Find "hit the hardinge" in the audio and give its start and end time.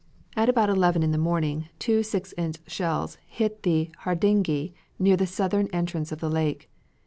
3.27-4.73